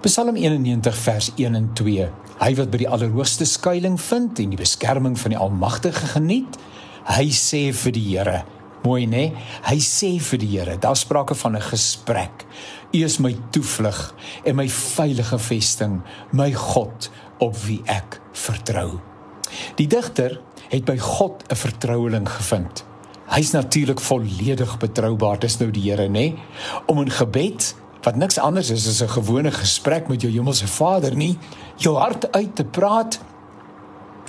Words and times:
Psalm 0.00 0.36
91 0.36 0.96
vers 0.96 1.26
1 1.36 1.54
en 1.54 1.66
2. 1.76 2.04
Hy 2.40 2.54
wat 2.56 2.70
by 2.72 2.78
die 2.80 2.86
Allerhoogste 2.88 3.44
skuilings 3.44 4.06
vind 4.08 4.38
en 4.40 4.54
die 4.54 4.56
beskerming 4.56 5.18
van 5.20 5.34
die 5.34 5.36
Almagtige 5.36 6.06
geniet, 6.14 6.56
hy 7.04 7.26
sê 7.36 7.66
vir 7.76 7.92
die 7.92 8.04
Here. 8.06 8.38
Mooi 8.80 9.04
nê? 9.04 9.26
Hy 9.66 9.76
sê 9.84 10.14
vir 10.24 10.40
die 10.40 10.48
Here, 10.54 10.78
daar 10.80 10.96
sprake 10.96 11.36
van 11.36 11.56
'n 11.56 11.60
gesprek. 11.68 12.46
U 12.96 13.04
is 13.04 13.18
my 13.20 13.36
toevlug 13.52 14.14
en 14.44 14.56
my 14.56 14.68
veilige 14.68 15.38
vesting, 15.38 16.00
my 16.32 16.50
God 16.52 17.10
op 17.38 17.56
wie 17.66 17.82
ek 17.84 18.20
vertrou. 18.32 19.00
Die 19.76 19.86
digter 19.86 20.40
het 20.70 20.84
by 20.84 20.96
God 20.96 21.44
'n 21.50 21.56
vertroueling 21.56 22.28
gevind. 22.28 22.84
Hy's 23.28 23.50
natuurlik 23.52 24.00
volledig 24.00 24.78
betroubaar, 24.78 25.38
dis 25.38 25.58
nou 25.58 25.70
die 25.70 25.90
Here 25.90 26.08
nê? 26.08 26.38
Om 26.86 27.00
in 27.00 27.10
gebed 27.10 27.74
wat 28.02 28.16
niks 28.16 28.38
anders 28.38 28.70
is 28.70 28.88
as 28.88 29.02
'n 29.02 29.08
gewone 29.08 29.50
gesprek 29.50 30.08
met 30.08 30.20
jou 30.20 30.32
hemelse 30.32 30.66
Vader 30.66 31.16
nie, 31.16 31.38
jou 31.76 31.96
hart 31.96 32.32
uit 32.32 32.54
te 32.56 32.64
praat 32.64 33.20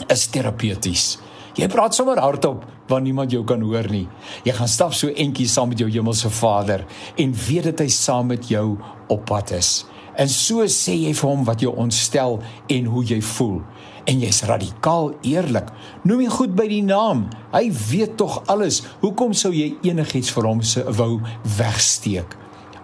is 0.07 0.27
terapeuties. 0.27 1.17
Jy 1.53 1.67
praat 1.67 1.95
sommer 1.95 2.19
hardop 2.19 2.65
wanneer 2.87 3.03
niemand 3.03 3.31
jou 3.31 3.43
kan 3.43 3.61
hoor 3.61 3.89
nie. 3.89 4.07
Jy 4.43 4.53
gaan 4.55 4.67
stap 4.67 4.93
so 4.93 5.07
entjie 5.07 5.47
saam 5.47 5.69
met 5.69 5.79
jou 5.79 5.89
hemelse 5.89 6.29
Vader 6.29 6.85
en 7.15 7.33
weet 7.47 7.63
dat 7.63 7.79
hy 7.79 7.87
saam 7.87 8.27
met 8.27 8.47
jou 8.47 8.77
op 9.07 9.25
pad 9.25 9.51
is. 9.51 9.85
En 10.15 10.29
so 10.29 10.65
sê 10.67 10.95
jy 10.95 11.13
vir 11.13 11.29
hom 11.29 11.43
wat 11.47 11.63
jou 11.63 11.71
ontstel 11.75 12.39
en 12.67 12.85
hoe 12.85 13.03
jy 13.03 13.21
voel. 13.21 13.61
En 14.05 14.19
jy's 14.19 14.43
radikaal 14.43 15.13
eerlik. 15.21 15.69
Noem 16.03 16.25
hom 16.25 16.29
goed 16.29 16.55
by 16.55 16.67
die 16.67 16.83
naam. 16.83 17.27
Hy 17.53 17.71
weet 17.89 18.17
tog 18.17 18.41
alles. 18.51 18.81
Hoekom 19.01 19.33
sou 19.33 19.53
jy 19.55 19.75
enigiets 19.87 20.31
vir 20.35 20.47
hom 20.49 20.61
se 20.61 20.83
wou 20.97 21.21
wegsteek? 21.57 22.37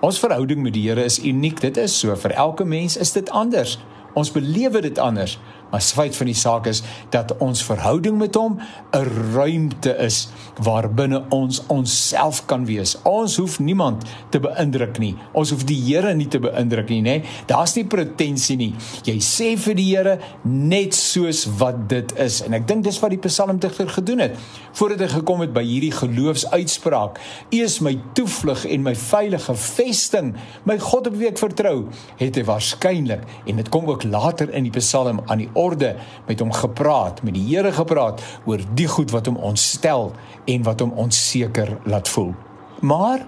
Ons 0.06 0.20
verhouding 0.22 0.62
met 0.62 0.76
die 0.76 0.84
Here 0.86 1.02
is 1.02 1.18
uniek. 1.26 1.58
Dit 1.62 1.78
is 1.82 1.96
so 2.00 2.14
vir 2.22 2.36
elke 2.38 2.66
mens 2.66 3.00
is 3.02 3.16
dit 3.16 3.30
anders. 3.34 3.80
Ons 4.14 4.30
beleef 4.32 4.78
dit 4.86 5.00
anders. 5.02 5.40
Maar 5.72 5.82
feit 5.98 6.16
van 6.16 6.30
die 6.30 6.38
saak 6.38 6.68
is 6.70 6.84
dat 7.14 7.34
ons 7.44 7.64
verhouding 7.66 8.18
met 8.18 8.36
hom 8.36 8.60
'n 8.92 9.34
ruimte 9.34 9.96
is 9.98 10.28
waarbinne 10.62 11.24
ons 11.30 11.62
onsself 11.68 12.46
kan 12.46 12.66
wees. 12.66 12.98
Ons 13.04 13.38
hoef 13.38 13.60
niemand 13.60 14.04
te 14.30 14.40
beïndruk 14.40 14.98
nie. 14.98 15.16
Ons 15.32 15.50
hoef 15.50 15.64
die 15.66 15.78
Here 15.88 16.14
nie 16.14 16.28
te 16.28 16.40
beïndruk 16.40 16.90
nie, 16.90 17.02
nê? 17.02 17.24
Daar's 17.46 17.76
nie 17.76 17.86
pretensie 17.86 18.58
nie. 18.58 18.74
Jy 19.04 19.18
sê 19.20 19.58
vir 19.58 19.76
die 19.76 19.96
Here 19.96 20.20
net 20.44 20.96
soos 20.96 21.46
wat 21.58 21.90
dit 21.90 22.14
is. 22.18 22.42
En 22.42 22.54
ek 22.54 22.68
dink 22.68 22.84
dis 22.84 23.00
wat 23.00 23.10
die 23.10 23.22
psalmdigter 23.22 23.90
gedoen 23.90 24.20
het 24.20 24.36
voordat 24.78 25.00
hy 25.00 25.08
gekom 25.08 25.42
het 25.42 25.54
by 25.54 25.64
hierdie 25.66 25.92
geloofsuitspraak. 25.92 27.20
U 27.52 27.62
is 27.64 27.80
my 27.82 27.96
toevlug 28.14 28.66
en 28.66 28.84
my 28.84 28.96
veilige 28.96 29.56
vesting, 29.56 30.36
my 30.70 30.78
God 30.80 31.08
op 31.08 31.16
wie 31.18 31.28
ek 31.28 31.42
vertrou. 31.42 31.88
Het 32.18 32.36
hy 32.36 32.44
waarskynlik 32.44 33.24
en 33.48 33.56
dit 33.56 33.70
kom 33.70 33.90
ook 33.90 34.04
later 34.04 34.54
in 34.54 34.64
die 34.64 34.76
psalm 34.78 35.24
aan 35.26 35.38
die 35.38 35.50
orde 35.58 35.96
met 36.28 36.40
hom 36.40 36.52
gepraat, 36.54 37.24
met 37.26 37.36
die 37.36 37.46
Here 37.50 37.72
gepraat 37.74 38.22
oor 38.46 38.62
die 38.78 38.88
goed 38.88 39.12
wat 39.16 39.26
hom 39.30 39.38
ontstel 39.38 40.12
en 40.46 40.64
wat 40.68 40.84
hom 40.84 40.94
onseker 41.06 41.78
laat 41.90 42.10
voel. 42.14 42.36
Maar 42.82 43.26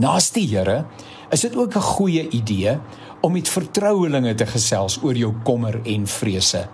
naas 0.00 0.30
die 0.32 0.48
Here 0.48 0.84
is 1.30 1.44
dit 1.44 1.56
ook 1.56 1.76
'n 1.76 1.90
goeie 1.96 2.28
idee 2.28 2.78
om 3.20 3.32
met 3.32 3.48
vertrouelinge 3.48 4.34
te 4.34 4.46
gesels 4.46 4.98
oor 5.02 5.14
jou 5.14 5.32
kommer 5.44 5.80
en 5.84 6.06
vrese. 6.06 6.68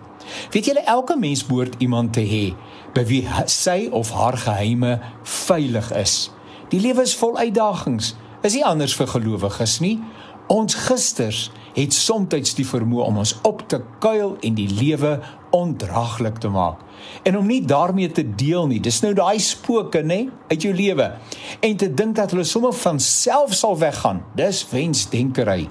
Weet 0.51 0.65
julle 0.65 0.85
elke 0.85 1.17
mens 1.17 1.47
behoort 1.47 1.75
iemand 1.79 2.13
te 2.13 2.21
hê 2.21 2.55
by 2.95 3.05
wie 3.09 3.23
sy 3.47 3.89
of 3.93 4.11
haar 4.11 4.37
geheime 4.37 5.01
veilig 5.23 5.93
is. 5.93 6.31
Die 6.69 6.81
lewe 6.81 7.03
is 7.03 7.17
vol 7.17 7.39
uitdagings. 7.39 8.15
Is 8.43 8.55
nie 8.55 8.65
anders 8.65 8.95
vir 8.99 9.07
gelowiges 9.07 9.79
nie. 9.81 10.01
Ons 10.47 10.75
gisters 10.75 11.51
het 11.73 11.95
soms 11.95 12.55
die 12.57 12.67
vermoë 12.67 13.07
om 13.07 13.21
ons 13.23 13.35
op 13.49 13.63
te 13.69 13.81
kuil 14.03 14.37
en 14.45 14.57
die 14.59 14.69
lewe 14.69 15.21
ondraaglik 15.53 16.39
te 16.43 16.49
maak. 16.49 16.81
En 17.23 17.39
om 17.39 17.47
nie 17.47 17.63
daarmee 17.65 18.13
te 18.13 18.25
deel 18.35 18.67
nie. 18.67 18.81
Dis 18.81 19.01
nou 19.03 19.13
daai 19.15 19.39
spooke, 19.41 20.03
nê, 20.03 20.27
uit 20.49 20.63
jou 20.63 20.75
lewe. 20.75 21.13
En 21.61 21.77
te 21.77 21.89
dink 21.95 22.17
dat 22.17 22.33
hulle 22.35 22.45
sommer 22.45 22.73
van 22.73 23.01
self 23.01 23.55
sal 23.57 23.79
weggaan. 23.79 24.23
Dis 24.37 24.65
wensdenkery. 24.71 25.69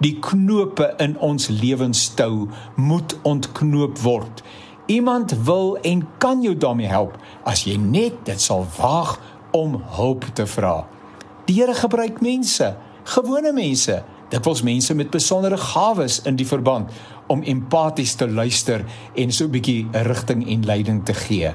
Die 0.00 0.16
knope 0.24 0.94
in 0.98 1.18
ons 1.18 1.50
lewenstou 1.52 2.48
moet 2.76 3.16
ontknoop 3.22 3.98
word. 4.00 4.42
Iemand 4.90 5.34
wil 5.44 5.76
en 5.86 6.06
kan 6.18 6.42
jou 6.42 6.56
daarmee 6.56 6.88
help 6.90 7.18
as 7.44 7.66
jy 7.68 7.76
net 7.76 8.24
dit 8.26 8.40
sal 8.40 8.64
waag 8.78 9.18
om 9.54 9.76
hulp 9.98 10.24
te 10.34 10.46
vra. 10.46 10.86
Die 11.46 11.60
Here 11.60 11.74
gebruik 11.74 12.20
mense, 12.22 12.76
gewone 13.04 13.52
mense 13.52 14.02
Dit 14.30 14.44
was 14.44 14.62
mense 14.62 14.94
met 14.94 15.10
besondere 15.10 15.56
gawes 15.56 16.20
in 16.22 16.36
die 16.38 16.46
verband 16.46 16.90
om 17.26 17.42
empaties 17.42 18.14
te 18.14 18.28
luister 18.30 18.84
en 19.14 19.32
so 19.32 19.44
'n 19.44 19.50
bietjie 19.50 19.88
'n 19.92 20.06
rigting 20.06 20.46
en 20.48 20.64
leiding 20.64 21.04
te 21.04 21.14
gee. 21.14 21.50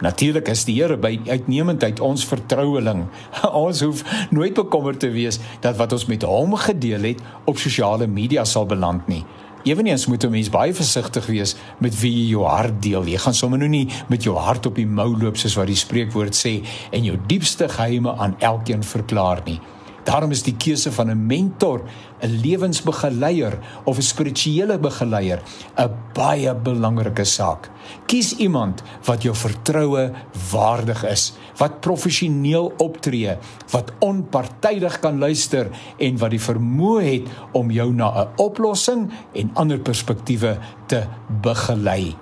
Natuurlik 0.00 0.48
is 0.48 0.64
die 0.64 0.82
Here 0.82 0.96
by 0.96 1.20
uitnemendheid 1.28 2.00
ons 2.00 2.24
vertroueling. 2.24 3.04
Ons 3.52 3.80
hoef 3.80 4.04
nooit 4.30 4.54
bekommerd 4.54 5.00
te 5.00 5.10
wees 5.10 5.38
dat 5.60 5.76
wat 5.76 5.92
ons 5.92 6.06
met 6.06 6.22
hom 6.22 6.54
gedeel 6.54 7.02
het 7.02 7.20
op 7.44 7.58
sosiale 7.58 8.06
media 8.06 8.44
sal 8.44 8.66
beland 8.66 9.06
nie. 9.06 9.24
Eweneens 9.62 10.06
moet 10.06 10.24
'n 10.24 10.30
mens 10.30 10.48
baie 10.48 10.74
versigtig 10.74 11.26
wees 11.26 11.56
met 11.78 12.00
wie 12.00 12.12
jy 12.12 12.28
jou 12.30 12.44
hart 12.44 12.82
deel. 12.82 13.04
Jy 13.04 13.18
gaan 13.18 13.34
sommer 13.34 13.58
nou 13.58 13.68
nie 13.68 13.88
met 14.08 14.22
jou 14.22 14.36
hart 14.36 14.66
op 14.66 14.74
die 14.74 14.86
mou 14.86 15.18
loop 15.18 15.36
soos 15.36 15.54
wat 15.54 15.66
die 15.66 15.76
spreekwoord 15.76 16.34
sê 16.34 16.64
en 16.90 17.04
jou 17.04 17.18
diepste 17.26 17.68
geheime 17.68 18.16
aan 18.16 18.36
elkeen 18.38 18.82
verklaar 18.82 19.42
nie. 19.44 19.60
Daarom 20.10 20.32
is 20.34 20.42
die 20.42 20.56
keuse 20.58 20.90
van 20.90 21.10
'n 21.10 21.26
mentor, 21.26 21.82
'n 22.20 22.40
lewensbegeleier 22.42 23.58
of 23.84 23.96
'n 23.96 24.02
spirituele 24.02 24.78
begeleier 24.78 25.40
'n 25.76 25.90
baie 26.12 26.54
belangrike 26.54 27.24
saak. 27.24 27.70
Kies 28.06 28.36
iemand 28.36 28.82
wat 29.04 29.22
jou 29.22 29.34
vertroue 29.34 30.12
waardig 30.50 31.04
is, 31.04 31.32
wat 31.56 31.80
professioneel 31.80 32.72
optree, 32.76 33.36
wat 33.70 33.92
onpartydig 33.98 35.00
kan 35.00 35.18
luister 35.18 35.70
en 35.98 36.18
wat 36.18 36.30
die 36.30 36.40
vermoë 36.40 37.02
het 37.02 37.28
om 37.52 37.70
jou 37.70 37.92
na 37.92 38.10
'n 38.10 38.28
oplossing 38.36 39.10
en 39.32 39.50
ander 39.54 39.78
perspektiewe 39.78 40.58
te 40.86 41.06
begelei. 41.42 42.16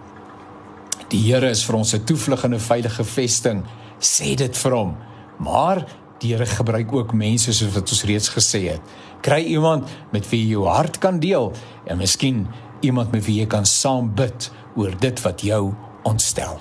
Die 1.09 1.33
Here 1.33 1.49
is 1.49 1.65
vir 1.65 1.77
ons 1.77 1.95
'n 1.95 2.05
toevlug 2.05 2.45
en 2.45 2.55
'n 2.55 2.61
veilige 2.61 3.05
vesting, 3.05 3.65
sê 3.99 4.35
dit 4.35 4.57
vir 4.57 4.73
hom. 4.73 4.97
Maar 5.39 5.87
Die 6.19 6.33
Here 6.35 6.47
gebruik 6.47 6.93
ook 6.93 7.13
mense 7.15 7.53
soos 7.55 7.75
wat 7.75 7.91
ons 7.95 8.03
reeds 8.09 8.33
gesê 8.35 8.65
het. 8.73 8.97
Kry 9.23 9.43
iemand 9.55 9.89
met 10.15 10.27
wie 10.31 10.43
jy 10.45 10.57
jou 10.57 10.67
hart 10.67 10.99
kan 11.03 11.21
deel 11.23 11.53
en 11.87 12.01
miskien 12.03 12.47
iemand 12.81 13.13
met 13.15 13.25
wie 13.27 13.41
jy 13.41 13.47
kan 13.47 13.67
saam 13.67 14.11
bid 14.15 14.51
oor 14.79 14.95
dit 14.99 15.23
wat 15.23 15.43
jou 15.47 15.63
ontstel. 16.03 16.59